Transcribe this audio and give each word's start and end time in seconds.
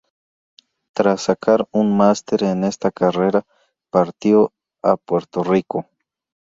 Tras 0.95 1.21
sacar 1.21 1.67
un 1.71 1.95
máster 1.95 2.43
en 2.45 2.63
esta 2.63 2.89
carrera 2.89 3.45
partió 3.91 4.51
a 4.81 4.97
Puerto 4.97 5.43
Rico. 5.43 5.85